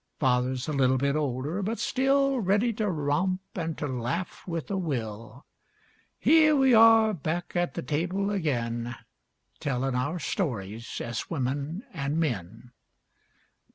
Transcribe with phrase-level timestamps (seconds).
[0.17, 4.75] Father's a little bit older, but still Ready to romp an' to laugh with a
[4.75, 5.45] will.
[6.17, 8.95] Here we are back at the table again
[9.59, 12.71] Tellin' our stories as women an men.